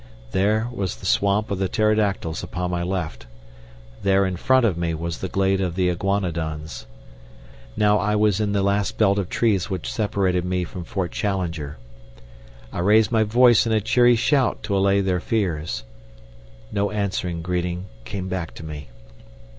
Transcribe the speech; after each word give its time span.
There 0.31 0.67
was 0.73 0.95
the 0.95 1.05
swamp 1.05 1.51
of 1.51 1.59
the 1.59 1.67
pterodactyls 1.69 2.41
upon 2.41 2.71
my 2.71 2.81
left; 2.81 3.27
there 4.01 4.25
in 4.25 4.35
front 4.35 4.65
of 4.65 4.75
me 4.75 4.95
was 4.95 5.19
the 5.19 5.27
glade 5.27 5.61
of 5.61 5.75
the 5.75 5.89
iguanodons. 5.89 6.87
Now 7.77 7.99
I 7.99 8.15
was 8.15 8.39
in 8.39 8.51
the 8.51 8.63
last 8.63 8.97
belt 8.97 9.19
of 9.19 9.29
trees 9.29 9.69
which 9.69 9.93
separated 9.93 10.43
me 10.43 10.63
from 10.63 10.85
Fort 10.85 11.11
Challenger. 11.11 11.77
I 12.73 12.79
raised 12.79 13.11
my 13.11 13.21
voice 13.21 13.67
in 13.67 13.73
a 13.73 13.79
cheery 13.79 14.15
shout 14.15 14.63
to 14.63 14.75
allay 14.75 15.01
their 15.01 15.19
fears. 15.19 15.83
No 16.71 16.89
answering 16.89 17.43
greeting 17.43 17.85
came 18.03 18.27
back 18.27 18.55
to 18.55 18.65
me. 18.65 18.89